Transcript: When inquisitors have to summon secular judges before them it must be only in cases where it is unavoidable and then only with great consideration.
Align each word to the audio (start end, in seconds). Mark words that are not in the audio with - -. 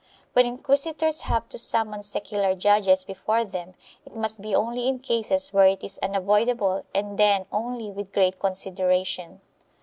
When 0.33 0.47
inquisitors 0.47 1.21
have 1.29 1.47
to 1.49 1.59
summon 1.59 2.01
secular 2.01 2.55
judges 2.55 3.05
before 3.05 3.45
them 3.45 3.75
it 4.03 4.15
must 4.15 4.41
be 4.41 4.55
only 4.55 4.87
in 4.87 4.97
cases 4.97 5.53
where 5.53 5.67
it 5.67 5.83
is 5.83 5.99
unavoidable 6.01 6.85
and 6.91 7.19
then 7.19 7.45
only 7.51 7.91
with 7.91 8.11
great 8.11 8.39
consideration. 8.39 9.41